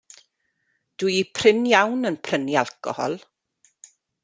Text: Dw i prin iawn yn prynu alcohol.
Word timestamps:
Dw 1.01 1.09
i 1.17 1.19
prin 1.39 1.61
iawn 1.73 2.09
yn 2.11 2.19
prynu 2.29 2.57
alcohol. 2.65 3.19